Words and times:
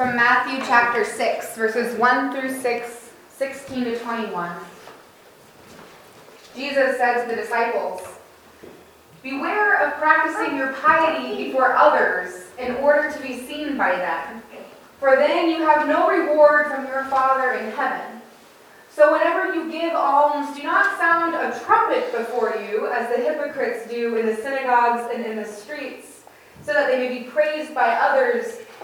from 0.00 0.16
Matthew 0.16 0.64
chapter 0.66 1.04
6, 1.04 1.56
verses 1.56 1.98
1 1.98 2.32
through 2.32 2.58
6, 2.58 3.10
16 3.36 3.84
to 3.84 3.98
21. 3.98 4.50
Jesus 6.56 6.96
said 6.96 7.22
to 7.22 7.28
the 7.28 7.36
disciples, 7.36 8.00
Beware 9.22 9.86
of 9.86 9.92
practicing 9.98 10.56
your 10.56 10.72
piety 10.72 11.44
before 11.44 11.74
others 11.74 12.46
in 12.58 12.76
order 12.76 13.12
to 13.12 13.20
be 13.20 13.46
seen 13.46 13.76
by 13.76 13.94
them, 13.94 14.42
for 14.98 15.16
then 15.16 15.50
you 15.50 15.58
have 15.66 15.86
no 15.86 16.08
reward 16.08 16.68
from 16.68 16.86
your 16.86 17.04
Father 17.04 17.52
in 17.52 17.70
heaven. 17.72 18.22
So 18.88 19.12
whenever 19.12 19.54
you 19.54 19.70
give 19.70 19.92
alms, 19.92 20.56
do 20.56 20.62
not 20.62 20.98
sound 20.98 21.34
a 21.34 21.60
trumpet 21.60 22.10
before 22.10 22.56
you, 22.56 22.86
as 22.90 23.14
the 23.14 23.22
hypocrites 23.22 23.86
do 23.90 24.16
in 24.16 24.24
the 24.24 24.36
synagogues 24.36 25.14
and 25.14 25.26
in 25.26 25.36
the 25.36 25.44
streets, 25.44 26.22
so 26.62 26.72
that 26.72 26.86
they 26.86 26.96
may 26.96 27.18
be 27.18 27.28
praised 27.28 27.74
by 27.74 27.90
others. 27.90 28.60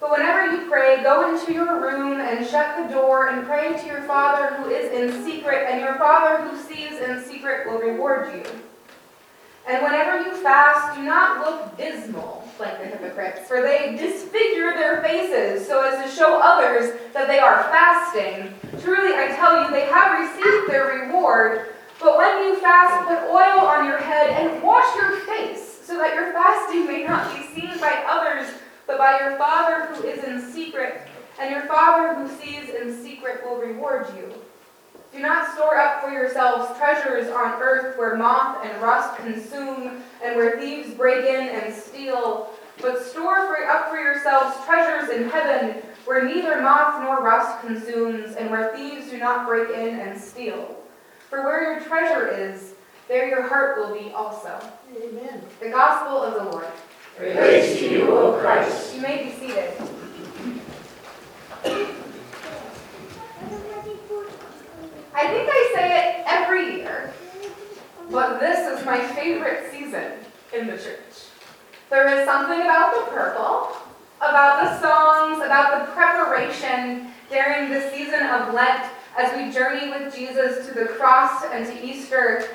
But 0.00 0.12
whenever 0.12 0.50
you 0.50 0.68
pray, 0.70 1.02
go 1.02 1.34
into 1.34 1.52
your 1.52 1.78
room 1.78 2.20
and 2.20 2.46
shut 2.46 2.76
the 2.78 2.92
door 2.92 3.28
and 3.28 3.46
pray 3.46 3.76
to 3.78 3.86
your 3.86 4.02
Father 4.02 4.56
who 4.56 4.70
is 4.70 4.90
in 4.90 5.24
secret, 5.24 5.66
and 5.68 5.80
your 5.80 5.96
Father 5.96 6.42
who 6.42 6.56
sees 6.56 6.98
in 6.98 7.22
secret 7.22 7.68
will 7.68 7.78
reward 7.78 8.34
you. 8.34 8.42
And 9.68 9.82
whenever 9.82 10.22
you 10.22 10.34
fast, 10.42 10.96
do 10.96 11.02
not 11.02 11.40
look 11.40 11.76
dismal 11.76 12.48
like 12.58 12.80
the 12.80 12.86
hypocrites, 12.86 13.46
for 13.46 13.60
they 13.60 13.96
disfigure 13.96 14.72
their 14.72 15.02
faces 15.02 15.66
so 15.66 15.82
as 15.82 16.02
to 16.02 16.16
show 16.16 16.40
others 16.42 16.98
that 17.12 17.28
they 17.28 17.38
are 17.38 17.62
fasting. 17.64 18.54
Truly, 18.82 19.14
I 19.14 19.28
tell 19.36 19.62
you, 19.62 19.70
they 19.70 19.86
have 19.86 20.18
received 20.18 20.70
their 20.70 21.06
reward. 21.06 21.74
But 22.00 22.16
when 22.16 22.44
you 22.44 22.56
fast, 22.56 23.06
put 23.06 23.28
oil 23.28 23.66
on 23.68 23.84
your 23.84 23.98
head 23.98 24.30
and 24.30 24.62
wash 24.62 24.96
your 24.96 25.20
face, 25.20 25.80
so 25.84 25.98
that 25.98 26.14
your 26.14 26.32
fasting 26.32 26.86
may 26.86 27.04
not 27.04 27.34
be 27.34 27.42
seen 27.54 27.78
by 27.78 28.02
others, 28.08 28.29
by 29.00 29.18
your 29.18 29.38
Father 29.38 29.86
who 29.86 30.06
is 30.06 30.22
in 30.24 30.52
secret. 30.52 31.00
And 31.40 31.50
your 31.50 31.62
Father 31.62 32.14
who 32.14 32.28
sees 32.36 32.68
in 32.68 33.02
secret 33.02 33.42
will 33.42 33.56
reward 33.56 34.06
you. 34.14 34.30
Do 35.10 35.20
not 35.20 35.54
store 35.54 35.78
up 35.78 36.02
for 36.02 36.10
yourselves 36.10 36.76
treasures 36.78 37.28
on 37.28 37.62
earth 37.62 37.98
where 37.98 38.14
moth 38.16 38.62
and 38.62 38.82
rust 38.82 39.16
consume 39.16 40.02
and 40.22 40.36
where 40.36 40.60
thieves 40.60 40.92
break 40.92 41.24
in 41.24 41.48
and 41.48 41.74
steal, 41.74 42.50
but 42.82 43.02
store 43.02 43.46
for, 43.46 43.64
up 43.66 43.88
for 43.88 43.96
yourselves 43.96 44.54
treasures 44.66 45.08
in 45.08 45.30
heaven 45.30 45.82
where 46.04 46.26
neither 46.26 46.60
moth 46.60 47.02
nor 47.02 47.22
rust 47.22 47.58
consumes 47.66 48.36
and 48.36 48.50
where 48.50 48.76
thieves 48.76 49.10
do 49.10 49.16
not 49.16 49.46
break 49.46 49.70
in 49.70 49.98
and 49.98 50.20
steal. 50.20 50.76
For 51.30 51.42
where 51.42 51.72
your 51.72 51.80
treasure 51.80 52.28
is, 52.28 52.74
there 53.08 53.28
your 53.28 53.48
heart 53.48 53.78
will 53.78 53.98
be 53.98 54.12
also. 54.12 54.60
Amen. 54.94 55.40
The 55.58 55.70
Gospel 55.70 56.22
of 56.22 56.34
the 56.34 56.50
Lord. 56.50 56.66
Praise 57.20 57.78
to 57.78 57.90
you, 57.90 58.16
O 58.16 58.40
Christ. 58.40 58.94
You 58.94 59.02
may 59.02 59.24
be 59.24 59.32
seated. 59.32 59.74
I 65.14 65.28
think 65.28 65.50
I 65.52 65.72
say 65.74 65.98
it 65.98 66.24
every 66.26 66.76
year, 66.76 67.12
but 68.10 68.40
this 68.40 68.66
is 68.66 68.86
my 68.86 69.02
favorite 69.08 69.70
season 69.70 70.12
in 70.54 70.66
the 70.66 70.78
church. 70.78 71.28
There 71.90 72.08
is 72.08 72.24
something 72.24 72.62
about 72.62 72.94
the 72.94 73.12
purple, 73.12 73.76
about 74.16 74.64
the 74.64 74.80
songs, 74.80 75.44
about 75.44 75.84
the 75.84 75.92
preparation 75.92 77.08
during 77.28 77.68
the 77.68 77.90
season 77.90 78.22
of 78.28 78.54
Lent 78.54 78.90
as 79.18 79.36
we 79.36 79.52
journey 79.52 79.90
with 79.90 80.14
Jesus 80.14 80.66
to 80.66 80.72
the 80.72 80.86
cross 80.86 81.44
and 81.52 81.66
to 81.66 81.84
Easter. 81.84 82.48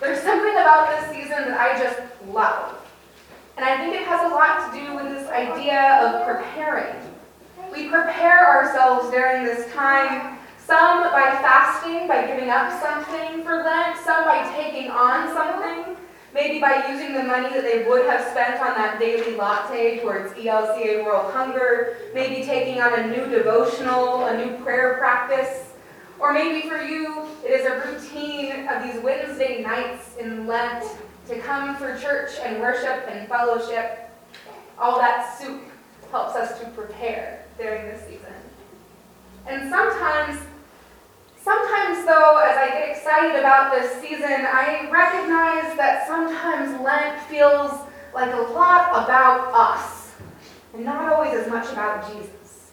There's 0.00 0.20
something 0.20 0.52
about 0.52 0.90
this 0.90 1.16
season 1.16 1.48
that 1.48 1.58
I 1.58 1.82
just 1.82 1.98
love. 2.26 2.81
And 3.56 3.66
I 3.66 3.76
think 3.78 3.94
it 3.94 4.06
has 4.06 4.30
a 4.30 4.34
lot 4.34 4.72
to 4.72 4.80
do 4.80 4.96
with 4.96 5.08
this 5.14 5.28
idea 5.28 6.00
of 6.02 6.26
preparing. 6.26 6.96
We 7.72 7.88
prepare 7.88 8.46
ourselves 8.46 9.10
during 9.10 9.44
this 9.44 9.72
time, 9.74 10.38
some 10.58 11.02
by 11.12 11.38
fasting, 11.42 12.08
by 12.08 12.26
giving 12.26 12.48
up 12.48 12.72
something 12.80 13.42
for 13.44 13.62
Lent, 13.62 13.98
some 13.98 14.24
by 14.24 14.50
taking 14.56 14.90
on 14.90 15.34
something, 15.34 15.96
maybe 16.32 16.60
by 16.60 16.86
using 16.88 17.12
the 17.12 17.22
money 17.22 17.48
that 17.50 17.62
they 17.62 17.86
would 17.86 18.06
have 18.06 18.26
spent 18.30 18.60
on 18.60 18.74
that 18.74 18.98
daily 18.98 19.36
latte 19.36 20.00
towards 20.00 20.32
ELCA 20.32 21.04
World 21.04 21.32
Hunger, 21.32 21.98
maybe 22.14 22.44
taking 22.44 22.80
on 22.80 22.98
a 22.98 23.06
new 23.06 23.26
devotional, 23.26 24.26
a 24.26 24.36
new 24.36 24.56
prayer 24.64 24.96
practice. 24.98 25.72
Or 26.18 26.32
maybe 26.32 26.68
for 26.68 26.80
you, 26.80 27.26
it 27.44 27.50
is 27.50 27.66
a 27.66 27.86
routine 27.86 28.68
of 28.68 28.82
these 28.82 29.02
Wednesday 29.02 29.62
nights 29.62 30.16
in 30.18 30.46
Lent 30.46 30.84
to 31.28 31.38
come 31.38 31.76
for 31.76 31.98
church 31.98 32.32
and 32.42 32.60
worship 32.60 33.06
and 33.08 33.28
fellowship. 33.28 34.10
All 34.78 34.98
that 34.98 35.38
soup 35.38 35.62
helps 36.10 36.34
us 36.34 36.58
to 36.60 36.66
prepare 36.70 37.44
during 37.58 37.86
this 37.86 38.02
season. 38.02 38.34
And 39.46 39.70
sometimes, 39.70 40.40
sometimes 41.40 42.06
though, 42.06 42.36
as 42.38 42.56
I 42.56 42.68
get 42.68 42.90
excited 42.90 43.38
about 43.38 43.72
this 43.72 44.00
season, 44.00 44.30
I 44.30 44.88
recognize 44.90 45.76
that 45.76 46.06
sometimes 46.06 46.80
Lent 46.80 47.20
feels 47.22 47.72
like 48.14 48.32
a 48.34 48.52
lot 48.52 48.90
about 48.90 49.52
us, 49.54 50.12
and 50.74 50.84
not 50.84 51.12
always 51.12 51.34
as 51.34 51.48
much 51.48 51.70
about 51.72 52.12
Jesus. 52.12 52.72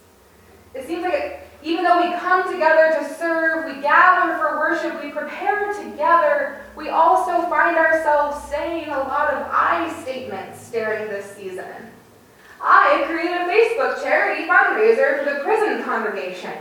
It 0.74 0.86
seems 0.86 1.04
like 1.04 1.14
it, 1.14 1.40
even 1.64 1.84
though 1.84 2.02
we 2.02 2.14
come 2.18 2.52
together 2.52 2.98
to 3.00 3.14
serve, 3.16 3.74
we 3.74 3.82
gather 3.82 4.38
for 4.38 4.58
worship, 4.60 5.04
we 5.04 5.12
prepare 5.12 5.74
together, 5.74 6.64
we 6.80 6.88
also 6.88 7.42
find 7.50 7.76
ourselves 7.76 8.42
saying 8.48 8.88
a 8.88 9.00
lot 9.00 9.34
of 9.34 9.46
I 9.52 9.94
statements 10.02 10.72
during 10.72 11.10
this 11.10 11.30
season. 11.36 11.92
I 12.64 13.04
created 13.06 13.36
a 13.36 13.52
Facebook 13.52 14.02
charity 14.02 14.48
fundraiser 14.48 15.20
for 15.20 15.26
the 15.30 15.44
prison 15.44 15.84
congregation. 15.84 16.54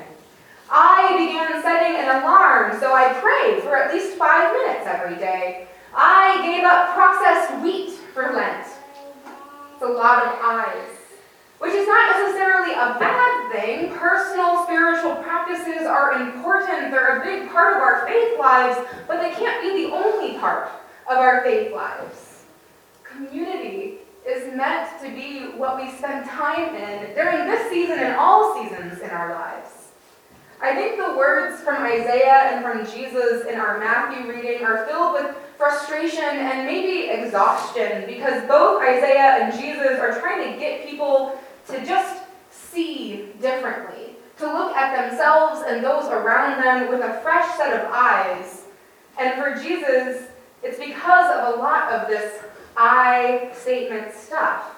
I 0.68 1.14
began 1.16 1.62
setting 1.62 2.02
an 2.02 2.20
alarm 2.20 2.80
so 2.80 2.92
I 2.92 3.14
pray 3.20 3.60
for 3.60 3.76
at 3.76 3.94
least 3.94 4.18
five 4.18 4.52
minutes 4.52 4.86
every 4.86 5.14
day. 5.16 5.68
I 5.94 6.42
gave 6.42 6.64
up 6.64 6.94
processed 6.94 7.62
wheat 7.62 7.92
for 8.12 8.32
Lent. 8.32 8.66
It's 8.66 9.82
a 9.82 9.86
lot 9.86 10.26
of 10.26 10.32
I's. 10.42 10.98
Which 11.60 11.74
is 11.74 11.86
not 11.86 12.18
necessarily 12.18 12.74
a 12.74 12.98
thing. 13.50 13.92
Personal 13.94 14.64
spiritual 14.64 15.16
practices 15.16 15.86
are 15.86 16.20
important. 16.20 16.90
They're 16.90 17.20
a 17.20 17.24
big 17.24 17.50
part 17.50 17.74
of 17.74 17.82
our 17.82 18.06
faith 18.06 18.38
lives, 18.38 18.78
but 19.06 19.20
they 19.20 19.30
can't 19.32 19.62
be 19.62 19.84
the 19.84 19.92
only 19.92 20.38
part 20.38 20.70
of 21.08 21.18
our 21.18 21.42
faith 21.42 21.72
lives. 21.72 22.44
Community 23.04 23.98
is 24.26 24.54
meant 24.54 24.88
to 25.02 25.08
be 25.10 25.56
what 25.56 25.82
we 25.82 25.90
spend 25.90 26.28
time 26.28 26.74
in 26.74 27.14
during 27.14 27.46
this 27.46 27.70
season 27.70 27.98
and 27.98 28.14
all 28.16 28.54
seasons 28.62 29.00
in 29.00 29.10
our 29.10 29.32
lives. 29.32 29.88
I 30.60 30.74
think 30.74 30.96
the 30.96 31.16
words 31.16 31.62
from 31.62 31.84
Isaiah 31.84 32.50
and 32.52 32.64
from 32.64 32.84
Jesus 32.84 33.46
in 33.46 33.60
our 33.60 33.78
Matthew 33.78 34.28
reading 34.28 34.64
are 34.64 34.86
filled 34.86 35.12
with 35.14 35.36
frustration 35.56 36.24
and 36.24 36.66
maybe 36.66 37.10
exhaustion 37.10 38.04
because 38.06 38.46
both 38.48 38.82
Isaiah 38.82 39.38
and 39.40 39.60
Jesus 39.60 39.98
are 39.98 40.18
trying 40.20 40.52
to 40.52 40.58
get 40.58 40.84
people 40.86 41.40
to 41.68 41.84
just 41.86 42.17
see 42.72 43.30
differently, 43.40 44.16
to 44.38 44.46
look 44.46 44.76
at 44.76 45.08
themselves 45.08 45.62
and 45.66 45.82
those 45.82 46.04
around 46.06 46.62
them 46.62 46.88
with 46.88 47.00
a 47.00 47.20
fresh 47.22 47.56
set 47.56 47.72
of 47.74 47.90
eyes. 47.92 48.62
And 49.18 49.34
for 49.34 49.60
Jesus, 49.60 50.28
it's 50.62 50.78
because 50.78 51.30
of 51.36 51.54
a 51.54 51.58
lot 51.58 51.92
of 51.92 52.08
this 52.08 52.42
I 52.76 53.50
statement 53.52 54.14
stuff. 54.14 54.76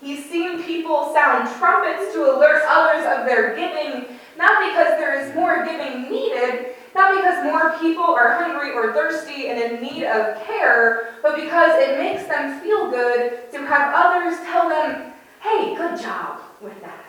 He's 0.00 0.28
seen 0.28 0.62
people 0.62 1.12
sound 1.14 1.48
trumpets 1.58 2.12
to 2.12 2.36
alert 2.36 2.62
others 2.68 3.06
of 3.06 3.24
their 3.24 3.56
giving, 3.56 4.18
not 4.36 4.68
because 4.68 4.98
there 4.98 5.18
is 5.20 5.34
more 5.34 5.64
giving 5.64 6.10
needed, 6.10 6.74
not 6.94 7.14
because 7.14 7.44
more 7.44 7.78
people 7.78 8.04
are 8.04 8.34
hungry 8.34 8.72
or 8.72 8.92
thirsty 8.92 9.48
and 9.48 9.58
in 9.58 9.80
need 9.80 10.04
of 10.04 10.42
care, 10.44 11.14
but 11.22 11.36
because 11.36 11.70
it 11.80 11.98
makes 11.98 12.24
them 12.26 12.60
feel 12.60 12.90
good 12.90 13.50
to 13.52 13.64
have 13.66 13.92
others 13.94 14.38
tell 14.44 14.68
them, 14.68 15.12
hey, 15.40 15.74
good 15.76 16.00
job 16.00 16.40
with 16.60 16.78
that. 16.82 17.05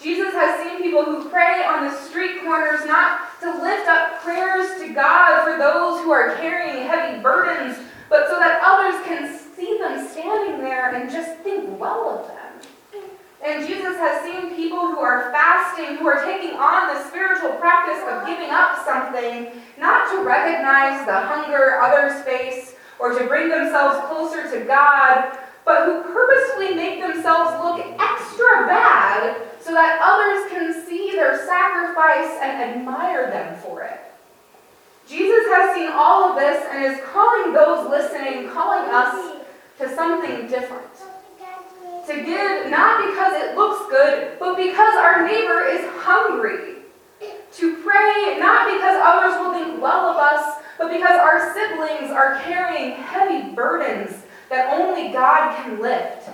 Jesus 0.00 0.34
has 0.34 0.62
seen 0.62 0.82
people 0.82 1.04
who 1.04 1.28
pray 1.28 1.64
on 1.64 1.84
the 1.84 1.96
street 1.96 2.42
corners 2.42 2.84
not 2.86 3.40
to 3.40 3.50
lift 3.62 3.88
up 3.88 4.20
prayers 4.22 4.78
to 4.80 4.92
God 4.92 5.44
for 5.44 5.58
those 5.58 6.02
who 6.02 6.10
are 6.10 6.36
carrying 6.36 6.86
heavy 6.86 7.22
burdens, 7.22 7.78
but 8.08 8.28
so 8.28 8.38
that 8.38 8.60
others 8.62 9.04
can 9.06 9.38
see 9.56 9.78
them 9.78 10.06
standing 10.08 10.60
there 10.60 10.94
and 10.94 11.10
just 11.10 11.38
think 11.38 11.80
well 11.80 12.20
of 12.20 12.28
them. 12.28 13.02
And 13.44 13.66
Jesus 13.66 13.96
has 13.96 14.22
seen 14.22 14.54
people 14.54 14.80
who 14.80 14.98
are 14.98 15.30
fasting, 15.30 15.96
who 15.96 16.06
are 16.06 16.24
taking 16.24 16.56
on 16.56 16.94
the 16.94 17.08
spiritual 17.08 17.52
practice 17.52 18.02
of 18.10 18.26
giving 18.26 18.50
up 18.50 18.84
something, 18.84 19.50
not 19.78 20.10
to 20.10 20.24
recognize 20.24 21.06
the 21.06 21.14
hunger 21.14 21.80
others 21.80 22.22
face 22.24 22.74
or 22.98 23.18
to 23.18 23.24
bring 23.26 23.48
themselves 23.48 24.06
closer 24.08 24.50
to 24.50 24.64
God, 24.64 25.38
but 25.66 25.84
who 25.84 26.00
purposefully 26.14 26.74
make 26.74 27.00
themselves 27.00 27.50
look 27.62 27.84
extra 27.98 28.66
bad 28.66 29.36
so 29.60 29.72
that 29.72 29.98
others 30.00 30.48
can 30.48 30.86
see 30.86 31.10
their 31.10 31.44
sacrifice 31.44 32.38
and 32.40 32.78
admire 32.78 33.28
them 33.28 33.58
for 33.58 33.82
it. 33.82 34.00
Jesus 35.08 35.44
has 35.48 35.74
seen 35.74 35.90
all 35.92 36.30
of 36.30 36.36
this 36.36 36.64
and 36.70 36.84
is 36.84 37.00
calling 37.12 37.52
those 37.52 37.90
listening, 37.90 38.48
calling 38.50 38.88
us 38.92 39.42
to 39.78 39.92
something 39.94 40.46
different. 40.46 40.86
To 42.06 42.14
give 42.14 42.70
not 42.70 43.04
because 43.04 43.32
it 43.42 43.56
looks 43.56 43.90
good, 43.90 44.38
but 44.38 44.56
because 44.56 44.94
our 44.94 45.26
neighbor 45.26 45.64
is 45.64 45.84
hungry. 45.96 46.76
To 47.54 47.76
pray 47.82 48.36
not 48.38 48.72
because 48.72 49.00
others 49.02 49.34
will 49.40 49.52
think 49.52 49.82
well 49.82 50.10
of 50.10 50.16
us, 50.16 50.62
but 50.78 50.92
because 50.92 51.18
our 51.18 51.52
siblings 51.52 52.12
are 52.12 52.38
carrying 52.44 52.92
heavy 52.92 53.52
burdens 53.52 54.22
that 54.50 54.78
only 54.78 55.12
God 55.12 55.56
can 55.56 55.80
lift. 55.80 56.28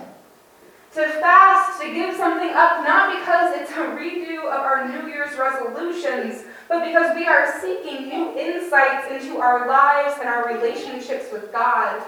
To 0.93 1.07
fast, 1.19 1.81
to 1.81 1.91
give 1.91 2.15
something 2.15 2.49
up, 2.49 2.83
not 2.85 3.17
because 3.19 3.59
it's 3.59 3.71
a 3.71 3.95
redo 3.97 4.41
of 4.41 4.61
our 4.61 4.87
New 4.87 5.07
Year's 5.07 5.35
resolutions, 5.37 6.43
but 6.69 6.85
because 6.85 7.15
we 7.15 7.25
are 7.25 7.59
seeking 7.59 8.07
new 8.09 8.37
insights 8.37 9.07
into 9.11 9.39
our 9.39 9.67
lives 9.67 10.19
and 10.19 10.29
our 10.29 10.47
relationships 10.53 11.31
with 11.31 11.51
God. 11.51 12.03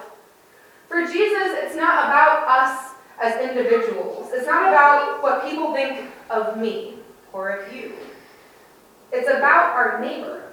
For 0.88 1.02
Jesus, 1.02 1.50
it's 1.56 1.76
not 1.76 2.06
about 2.06 2.48
us 2.48 2.94
as 3.22 3.42
individuals. 3.42 4.30
It's 4.34 4.46
not 4.46 4.70
about 4.70 5.24
what 5.24 5.50
people 5.50 5.74
think 5.74 6.12
of 6.30 6.58
me 6.58 7.00
or 7.34 7.50
of 7.50 7.74
you. 7.74 7.94
It's 9.12 9.28
about 9.28 9.74
our 9.76 10.00
neighbor, 10.00 10.44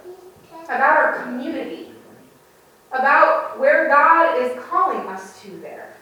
about 0.65 0.97
our 0.97 1.23
community, 1.23 1.92
about 2.93 3.59
where 3.59 3.89
God 3.89 4.41
is 4.41 4.59
calling 4.65 5.07
us 5.09 5.41
to 5.43 5.51
there. 5.61 5.95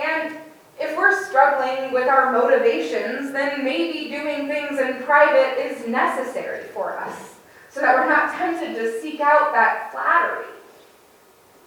And 0.00 0.36
if 0.80 0.96
we're 0.96 1.24
struggling 1.26 1.92
with 1.92 2.06
our 2.06 2.32
motivations, 2.32 3.32
then 3.32 3.64
maybe 3.64 4.08
doing 4.08 4.46
things 4.46 4.78
in 4.78 5.02
private 5.02 5.58
is 5.58 5.86
necessary 5.88 6.64
for 6.68 6.96
us 6.96 7.34
so 7.70 7.80
that 7.80 7.96
we're 7.96 8.08
not 8.08 8.34
tempted 8.34 8.74
to 8.74 9.00
seek 9.00 9.20
out 9.20 9.52
that 9.52 9.90
flattery. 9.90 10.46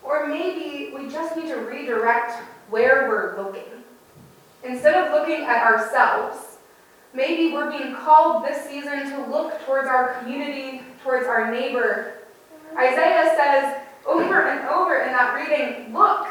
Or 0.02 0.28
maybe 0.28 0.94
we 0.96 1.10
just 1.10 1.36
need 1.36 1.48
to 1.48 1.58
redirect 1.58 2.34
where 2.70 3.08
we're 3.10 3.38
looking. 3.38 3.84
Instead 4.64 4.96
of 4.96 5.12
looking 5.12 5.44
at 5.46 5.64
ourselves, 5.64 6.58
maybe 7.14 7.54
we're 7.54 7.70
being 7.70 7.94
called 7.96 8.46
this 8.46 8.66
season 8.66 9.10
to 9.12 9.30
look 9.30 9.60
towards 9.66 9.88
our 9.88 10.14
community, 10.16 10.82
towards 11.04 11.28
our 11.28 11.52
neighbor. 11.52 12.14
Isaiah 12.78 13.34
says 13.36 13.82
over 14.06 14.48
and 14.48 14.68
over 14.70 15.00
in 15.00 15.12
that 15.12 15.36
reading, 15.36 15.94
look, 15.94 16.28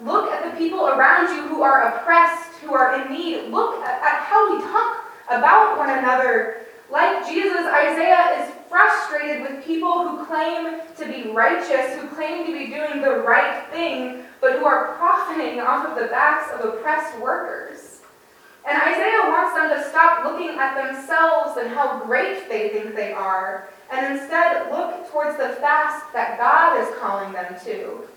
look 0.00 0.30
at 0.30 0.50
the 0.50 0.58
people 0.58 0.88
around 0.88 1.34
you 1.34 1.42
who 1.48 1.62
are 1.62 1.88
oppressed, 1.88 2.52
who 2.60 2.74
are 2.74 3.00
in 3.00 3.12
need. 3.12 3.50
Look 3.50 3.82
at, 3.84 4.02
at 4.02 4.22
how 4.22 4.54
we 4.54 4.62
talk 4.62 5.04
about 5.28 5.78
one 5.78 5.90
another. 5.90 6.66
Like 6.90 7.26
Jesus, 7.26 7.66
Isaiah 7.66 8.42
is 8.42 8.52
frustrated 8.68 9.42
with 9.42 9.64
people 9.64 10.08
who 10.08 10.24
claim 10.24 10.80
to 10.96 11.06
be 11.06 11.30
righteous, 11.30 11.98
who 11.98 12.08
claim 12.08 12.46
to 12.46 12.52
be 12.52 12.66
doing 12.66 13.00
the 13.00 13.22
right 13.26 13.66
thing, 13.70 14.24
but 14.40 14.58
who 14.58 14.64
are 14.64 14.94
profiting 14.96 15.60
off 15.60 15.86
of 15.86 16.02
the 16.02 16.08
backs 16.08 16.50
of 16.52 16.64
oppressed 16.64 17.18
workers. 17.20 18.00
And 18.68 18.80
Isaiah 18.80 19.28
wants 19.28 19.54
them 19.54 19.70
to 19.70 19.88
stop 19.90 20.24
looking 20.24 20.58
at 20.58 20.76
themselves 20.76 21.56
and 21.56 21.68
how 21.68 22.04
great 22.04 22.48
they 22.48 22.68
think 22.68 22.94
they 22.94 23.12
are, 23.12 23.68
and 23.90 24.16
instead 24.16 24.70
look 24.70 25.10
towards 25.10 25.36
the 25.36 25.50
fast 25.60 26.12
that 26.12 26.38
God 26.38 26.80
is 26.80 26.94
calling 26.98 27.32
them 27.32 27.56
to. 27.64 28.08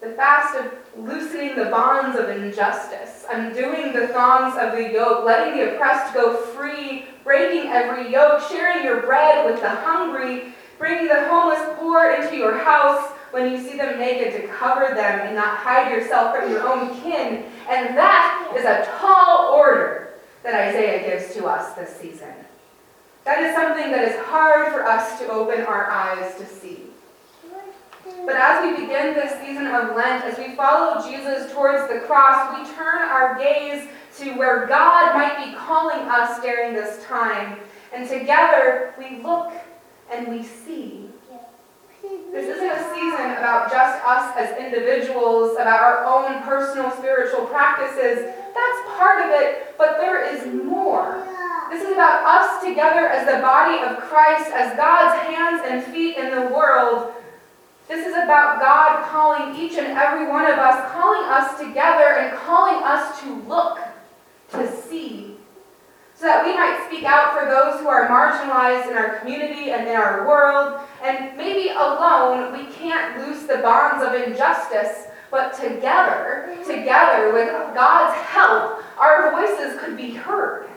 The 0.00 0.10
fast 0.10 0.56
of 0.58 0.72
loosening 0.98 1.56
the 1.56 1.66
bonds 1.66 2.18
of 2.18 2.28
injustice, 2.28 3.24
undoing 3.30 3.94
the 3.94 4.08
thongs 4.08 4.54
of 4.58 4.72
the 4.72 4.92
yoke, 4.92 5.24
letting 5.24 5.56
the 5.56 5.74
oppressed 5.74 6.12
go 6.12 6.36
free, 6.36 7.06
breaking 7.24 7.70
every 7.70 8.12
yoke, 8.12 8.42
sharing 8.50 8.84
your 8.84 9.00
bread 9.00 9.46
with 9.50 9.62
the 9.62 9.70
hungry, 9.70 10.52
bringing 10.78 11.08
the 11.08 11.26
homeless 11.28 11.62
poor 11.78 12.10
into 12.10 12.36
your 12.36 12.58
house 12.58 13.12
when 13.34 13.50
you 13.50 13.58
see 13.58 13.76
them 13.76 13.98
naked 13.98 14.40
to 14.40 14.46
cover 14.46 14.94
them 14.94 15.26
and 15.26 15.34
not 15.34 15.58
hide 15.58 15.90
yourself 15.90 16.36
from 16.36 16.52
your 16.52 16.68
own 16.68 16.88
kin. 17.02 17.42
And 17.68 17.96
that 17.96 18.52
is 18.56 18.64
a 18.64 18.88
tall 19.00 19.54
order 19.54 20.14
that 20.44 20.54
Isaiah 20.54 21.02
gives 21.02 21.34
to 21.34 21.46
us 21.46 21.74
this 21.74 21.96
season. 21.96 22.32
That 23.24 23.42
is 23.42 23.56
something 23.56 23.90
that 23.90 24.06
is 24.06 24.16
hard 24.26 24.72
for 24.72 24.86
us 24.86 25.18
to 25.18 25.28
open 25.28 25.62
our 25.62 25.90
eyes 25.90 26.36
to 26.36 26.46
see. 26.46 26.82
But 28.24 28.36
as 28.36 28.62
we 28.62 28.84
begin 28.84 29.14
this 29.14 29.32
season 29.40 29.66
of 29.66 29.96
Lent, 29.96 30.24
as 30.24 30.38
we 30.38 30.54
follow 30.54 31.02
Jesus 31.02 31.52
towards 31.52 31.92
the 31.92 32.00
cross, 32.06 32.56
we 32.56 32.72
turn 32.76 33.02
our 33.02 33.36
gaze 33.36 33.88
to 34.18 34.30
where 34.34 34.66
God 34.68 35.14
might 35.14 35.44
be 35.44 35.56
calling 35.56 36.08
us 36.08 36.40
during 36.40 36.72
this 36.72 37.04
time. 37.04 37.58
And 37.92 38.08
together 38.08 38.94
we 38.96 39.20
look 39.22 39.52
and 40.12 40.28
we 40.28 40.44
see. 40.44 41.08
This 42.32 42.56
isn't 42.56 42.68
a 42.68 42.94
season 42.94 43.30
about 43.38 43.70
just 43.70 44.04
us 44.04 44.36
as 44.36 44.58
individuals, 44.58 45.52
about 45.52 45.80
our 45.80 46.04
own 46.04 46.42
personal 46.42 46.90
spiritual 46.90 47.46
practices. 47.46 48.26
That's 48.54 48.96
part 48.98 49.24
of 49.24 49.30
it, 49.30 49.74
but 49.78 49.98
there 49.98 50.34
is 50.34 50.46
more. 50.64 51.24
This 51.70 51.82
is 51.82 51.92
about 51.92 52.24
us 52.26 52.62
together 52.62 53.08
as 53.08 53.26
the 53.26 53.40
body 53.40 53.82
of 53.82 53.98
Christ, 53.98 54.50
as 54.52 54.76
God's 54.76 55.22
hands 55.26 55.62
and 55.64 55.82
feet 55.94 56.16
in 56.16 56.30
the 56.30 56.52
world. 56.54 57.12
This 57.88 58.06
is 58.06 58.14
about 58.14 58.60
God 58.60 59.08
calling 59.10 59.56
each 59.56 59.78
and 59.78 59.86
every 59.86 60.28
one 60.28 60.44
of 60.44 60.58
us, 60.58 60.92
calling 60.92 61.28
us 61.30 61.58
together 61.58 62.18
and 62.18 62.36
calling 62.38 62.82
us 62.82 63.20
to 63.20 63.34
look, 63.48 63.78
to 64.50 64.82
see, 64.82 65.23
so 66.24 66.30
that 66.30 66.46
we 66.46 66.54
might 66.54 66.82
speak 66.86 67.04
out 67.04 67.38
for 67.38 67.44
those 67.44 67.78
who 67.82 67.86
are 67.86 68.08
marginalized 68.08 68.90
in 68.90 68.96
our 68.96 69.18
community 69.18 69.72
and 69.72 69.86
in 69.86 69.94
our 69.94 70.26
world. 70.26 70.80
And 71.02 71.36
maybe 71.36 71.68
alone 71.68 72.50
we 72.50 72.72
can't 72.72 73.18
loose 73.18 73.42
the 73.42 73.58
bonds 73.58 74.02
of 74.02 74.14
injustice, 74.14 75.08
but 75.30 75.52
together, 75.52 76.56
together 76.66 77.30
with 77.30 77.50
God's 77.74 78.18
help, 78.22 78.82
our 78.98 79.32
voices 79.32 79.78
could 79.78 79.98
be 79.98 80.12
heard. 80.12 80.70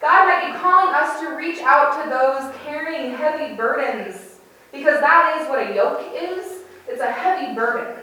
God 0.00 0.28
might 0.28 0.52
be 0.52 0.58
calling 0.60 0.94
us 0.94 1.18
to 1.18 1.34
reach 1.34 1.58
out 1.62 2.00
to 2.04 2.08
those 2.08 2.54
carrying 2.64 3.16
heavy 3.16 3.56
burdens, 3.56 4.38
because 4.70 5.00
that 5.00 5.40
is 5.40 5.48
what 5.48 5.58
a 5.58 5.74
yoke 5.74 6.06
is. 6.14 6.62
It's 6.86 7.00
a 7.00 7.10
heavy 7.10 7.52
burden. 7.52 7.96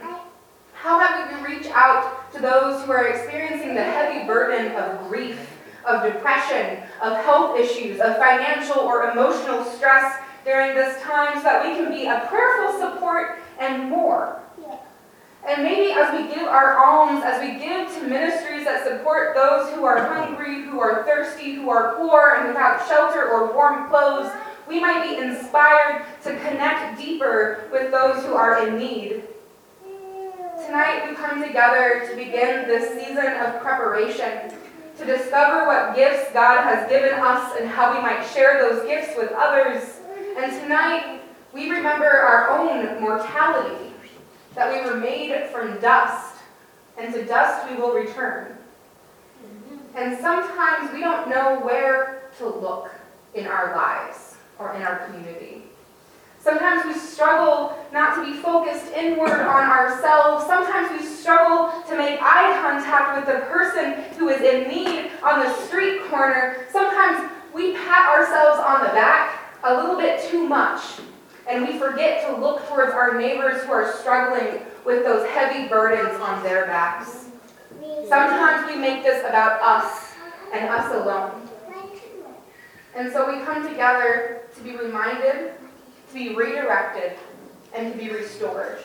How 0.74 0.98
might 0.98 1.40
we 1.40 1.54
reach 1.54 1.68
out 1.68 2.30
to 2.34 2.38
those 2.38 2.84
who 2.84 2.92
are 2.92 3.06
experiencing 3.08 3.74
the 3.74 3.82
heavy 3.82 4.26
burden 4.26 4.72
of 4.72 5.08
grief, 5.08 5.38
of 5.86 6.02
depression, 6.02 6.82
of 7.02 7.16
health 7.24 7.58
issues, 7.58 8.00
of 8.00 8.16
financial 8.16 8.80
or 8.80 9.10
emotional 9.10 9.64
stress 9.64 10.20
during 10.44 10.74
this 10.74 11.00
time 11.02 11.36
so 11.38 11.44
that 11.44 11.64
we 11.64 11.74
can 11.74 11.90
be 11.90 12.06
a 12.06 12.26
prayerful 12.28 12.80
support 12.80 13.38
and 13.58 13.88
more? 13.88 14.40
And 15.46 15.62
maybe 15.62 15.92
as 15.92 16.12
we 16.12 16.32
give 16.32 16.46
our 16.46 16.76
alms, 16.78 17.22
as 17.24 17.40
we 17.40 17.58
give 17.58 17.88
to 17.94 18.06
ministries 18.06 18.66
that 18.66 18.86
support 18.86 19.34
those 19.34 19.72
who 19.74 19.84
are 19.84 20.06
hungry, 20.06 20.64
who 20.64 20.80
are 20.80 21.02
thirsty, 21.04 21.54
who 21.54 21.70
are 21.70 21.94
poor, 21.94 22.34
and 22.36 22.48
without 22.48 22.86
shelter 22.86 23.26
or 23.26 23.52
warm 23.54 23.88
clothes, 23.88 24.30
we 24.68 24.80
might 24.80 25.02
be 25.02 25.16
inspired 25.16 26.04
to 26.22 26.38
connect 26.40 27.00
deeper 27.00 27.64
with 27.72 27.90
those 27.90 28.24
who 28.24 28.34
are 28.34 28.68
in 28.68 28.78
need. 28.78 29.24
Tonight 30.66 31.08
we 31.08 31.16
come 31.16 31.42
together 31.42 32.06
to 32.08 32.14
begin 32.14 32.68
this 32.68 32.94
season 32.94 33.26
of 33.26 33.60
preparation, 33.62 34.52
to 35.00 35.06
discover 35.06 35.66
what 35.66 35.96
gifts 35.96 36.30
God 36.34 36.62
has 36.62 36.86
given 36.90 37.14
us 37.14 37.56
and 37.58 37.66
how 37.66 37.94
we 37.94 38.02
might 38.02 38.22
share 38.34 38.62
those 38.62 38.86
gifts 38.86 39.16
with 39.16 39.32
others. 39.32 39.82
And 40.36 40.52
tonight 40.60 41.22
we 41.54 41.70
remember 41.70 42.04
our 42.04 42.50
own 42.50 43.00
mortality, 43.00 43.94
that 44.54 44.70
we 44.70 44.88
were 44.88 44.98
made 44.98 45.46
from 45.46 45.80
dust, 45.80 46.34
and 46.98 47.14
to 47.14 47.24
dust 47.24 47.70
we 47.70 47.76
will 47.76 47.94
return. 47.94 48.58
And 49.94 50.18
sometimes 50.20 50.92
we 50.92 51.00
don't 51.00 51.30
know 51.30 51.60
where 51.60 52.30
to 52.36 52.46
look 52.46 52.90
in 53.34 53.46
our 53.46 53.74
lives 53.74 54.36
or 54.58 54.74
in 54.74 54.82
our 54.82 55.06
community. 55.06 55.62
Sometimes 56.40 56.86
we 56.86 56.94
struggle 56.98 57.76
not 57.92 58.14
to 58.16 58.24
be 58.24 58.38
focused 58.38 58.92
inward 58.92 59.40
on 59.40 59.68
ourselves. 59.68 60.46
Sometimes 60.46 60.90
we 60.98 61.06
struggle 61.06 61.82
to 61.88 61.96
make 61.96 62.18
eye 62.22 62.58
contact 62.62 63.16
with 63.16 63.26
the 63.26 63.42
person 63.46 63.92
who 64.18 64.28
is 64.30 64.40
in 64.40 64.68
need 64.68 65.10
on 65.22 65.40
the 65.40 65.52
street 65.66 66.02
corner. 66.08 66.66
Sometimes 66.72 67.30
we 67.52 67.74
pat 67.74 68.08
ourselves 68.08 68.58
on 68.58 68.80
the 68.86 68.92
back 68.92 69.38
a 69.64 69.74
little 69.74 69.96
bit 69.96 70.22
too 70.30 70.46
much, 70.46 70.80
and 71.46 71.66
we 71.66 71.78
forget 71.78 72.26
to 72.26 72.36
look 72.36 72.66
towards 72.68 72.92
our 72.94 73.18
neighbors 73.18 73.62
who 73.64 73.72
are 73.72 73.92
struggling 73.98 74.62
with 74.86 75.04
those 75.04 75.28
heavy 75.28 75.68
burdens 75.68 76.18
on 76.20 76.42
their 76.42 76.64
backs. 76.64 77.26
Sometimes 78.08 78.66
we 78.66 78.76
make 78.76 79.02
this 79.02 79.20
about 79.24 79.60
us 79.60 80.14
and 80.54 80.68
us 80.70 80.90
alone. 80.94 81.48
And 82.96 83.12
so 83.12 83.30
we 83.30 83.44
come 83.44 83.68
together 83.68 84.42
to 84.56 84.62
be 84.62 84.76
reminded, 84.76 85.52
to 86.10 86.14
be 86.14 86.34
redirected, 86.34 87.12
and 87.74 87.92
to 87.92 87.98
be 87.98 88.10
restored. 88.10 88.78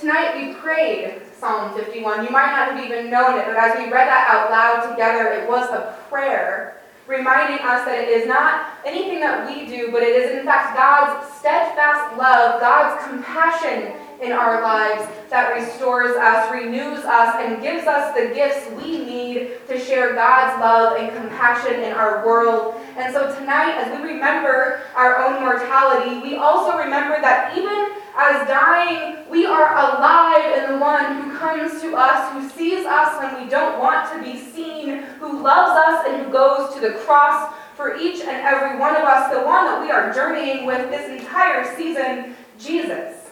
Tonight 0.00 0.36
we 0.36 0.54
prayed 0.54 1.22
Psalm 1.38 1.76
51. 1.78 2.24
You 2.24 2.30
might 2.30 2.50
not 2.50 2.72
have 2.72 2.84
even 2.84 3.10
known 3.10 3.38
it, 3.38 3.46
but 3.46 3.56
as 3.56 3.76
we 3.78 3.84
read 3.84 4.08
that 4.08 4.26
out 4.28 4.50
loud 4.50 4.90
together, 4.90 5.28
it 5.28 5.48
was 5.48 5.68
a 5.70 5.96
prayer 6.08 6.80
reminding 7.06 7.58
us 7.66 7.84
that 7.86 7.98
it 7.98 8.08
is 8.08 8.26
not 8.26 8.70
anything 8.84 9.20
that 9.20 9.48
we 9.48 9.66
do, 9.66 9.90
but 9.90 10.02
it 10.02 10.14
is 10.14 10.38
in 10.38 10.44
fact 10.44 10.76
God's 10.76 11.32
steadfast 11.38 12.16
love, 12.18 12.60
God's 12.60 13.02
compassion 13.06 13.94
in 14.20 14.32
our 14.32 14.60
lives 14.60 15.08
that 15.30 15.54
restores 15.54 16.16
us, 16.16 16.52
renews 16.52 17.04
us, 17.04 17.36
and 17.38 17.62
gives 17.62 17.86
us 17.86 18.14
the 18.14 18.34
gifts 18.34 18.68
we 18.82 18.98
need 18.98 19.66
to 19.68 19.78
share 19.78 20.14
God's 20.14 20.60
love 20.60 20.98
and 20.98 21.16
compassion 21.16 21.82
in 21.82 21.92
our 21.92 22.26
world. 22.26 22.74
And 22.98 23.14
so 23.14 23.32
tonight, 23.38 23.74
as 23.78 23.96
we 23.96 24.08
remember 24.08 24.82
our 24.96 25.24
own 25.24 25.40
mortality, 25.40 26.18
we 26.18 26.34
also 26.34 26.76
remember 26.76 27.20
that 27.20 27.56
even 27.56 27.94
as 28.18 28.48
dying, 28.48 29.18
we 29.30 29.46
are 29.46 29.72
alive 29.72 30.58
in 30.58 30.72
the 30.72 30.78
one 30.78 31.22
who 31.22 31.38
comes 31.38 31.80
to 31.80 31.94
us, 31.94 32.32
who 32.32 32.48
sees 32.58 32.84
us 32.84 33.22
when 33.22 33.40
we 33.40 33.48
don't 33.48 33.78
want 33.78 34.12
to 34.12 34.20
be 34.20 34.36
seen, 34.36 35.04
who 35.20 35.40
loves 35.40 35.78
us 35.78 36.06
and 36.08 36.26
who 36.26 36.32
goes 36.32 36.74
to 36.74 36.80
the 36.80 36.94
cross 37.04 37.54
for 37.76 37.96
each 37.96 38.20
and 38.22 38.30
every 38.30 38.76
one 38.80 38.96
of 38.96 39.04
us, 39.04 39.32
the 39.32 39.42
one 39.42 39.66
that 39.66 39.80
we 39.80 39.92
are 39.92 40.12
journeying 40.12 40.66
with 40.66 40.90
this 40.90 41.20
entire 41.20 41.76
season, 41.76 42.34
Jesus, 42.58 43.30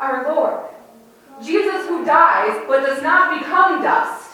our 0.00 0.24
Lord. 0.34 0.64
Jesus 1.40 1.86
who 1.86 2.04
dies 2.04 2.60
but 2.66 2.84
does 2.84 3.04
not 3.04 3.38
become 3.38 3.82
dust. 3.82 4.25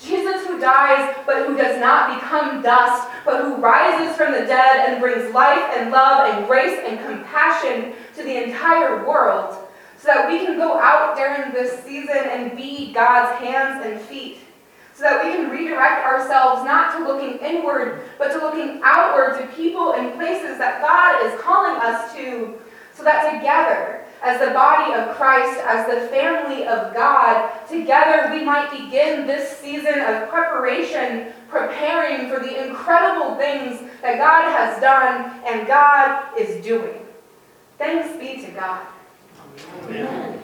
Jesus 0.00 0.46
who 0.46 0.60
dies 0.60 1.16
but 1.26 1.46
who 1.46 1.56
does 1.56 1.80
not 1.80 2.20
become 2.20 2.62
dust, 2.62 3.08
but 3.24 3.42
who 3.42 3.56
rises 3.56 4.16
from 4.16 4.32
the 4.32 4.40
dead 4.40 4.90
and 4.90 5.00
brings 5.00 5.32
life 5.34 5.72
and 5.76 5.90
love 5.90 6.34
and 6.34 6.46
grace 6.46 6.78
and 6.86 6.98
compassion 7.06 7.94
to 8.14 8.22
the 8.22 8.44
entire 8.44 9.06
world 9.06 9.66
so 9.98 10.08
that 10.08 10.30
we 10.30 10.44
can 10.44 10.56
go 10.56 10.78
out 10.78 11.16
during 11.16 11.52
this 11.52 11.82
season 11.84 12.16
and 12.16 12.56
be 12.56 12.92
God's 12.92 13.38
hands 13.40 13.84
and 13.84 14.00
feet. 14.00 14.38
So 14.94 15.02
that 15.02 15.24
we 15.24 15.32
can 15.32 15.50
redirect 15.50 16.04
ourselves 16.04 16.64
not 16.64 16.96
to 16.96 17.04
looking 17.04 17.38
inward, 17.38 18.02
but 18.16 18.32
to 18.32 18.38
looking 18.38 18.80
outward 18.82 19.38
to 19.38 19.46
people 19.54 19.92
and 19.92 20.14
places 20.14 20.56
that 20.58 20.80
God 20.80 21.26
is 21.26 21.38
calling 21.40 21.80
us 21.82 22.14
to, 22.14 22.58
so 22.94 23.02
that 23.04 23.36
together 23.36 23.95
as 24.26 24.40
the 24.40 24.52
body 24.52 24.92
of 24.92 25.14
Christ, 25.14 25.60
as 25.64 25.86
the 25.86 26.08
family 26.08 26.66
of 26.66 26.92
God, 26.92 27.48
together 27.68 28.34
we 28.34 28.44
might 28.44 28.72
begin 28.72 29.24
this 29.24 29.56
season 29.58 30.00
of 30.00 30.28
preparation, 30.28 31.32
preparing 31.48 32.28
for 32.28 32.40
the 32.40 32.66
incredible 32.66 33.36
things 33.36 33.88
that 34.02 34.18
God 34.18 34.50
has 34.50 34.80
done 34.80 35.40
and 35.46 35.66
God 35.68 36.36
is 36.36 36.64
doing. 36.64 37.06
Thanks 37.78 38.18
be 38.18 38.44
to 38.44 38.50
God. 38.50 38.84
Amen. 39.84 40.42